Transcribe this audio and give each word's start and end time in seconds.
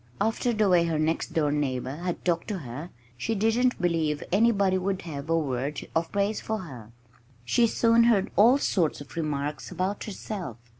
After 0.19 0.51
the 0.51 0.67
way 0.67 0.85
her 0.85 0.97
next 0.97 1.33
door 1.35 1.51
neighbors 1.51 2.01
had 2.03 2.25
talked 2.25 2.47
to 2.47 2.57
her 2.57 2.89
she 3.17 3.35
didn't 3.35 3.79
believe 3.79 4.23
anybody 4.31 4.79
would 4.79 5.03
have 5.03 5.29
a 5.29 5.37
word 5.37 5.87
of 5.95 6.11
praise 6.11 6.41
for 6.41 6.57
her. 6.61 6.91
She 7.45 7.67
soon 7.67 8.05
heard 8.05 8.31
all 8.35 8.57
sorts 8.57 8.99
of 8.99 9.15
remarks 9.15 9.69
about 9.69 10.05
herself. 10.05 10.57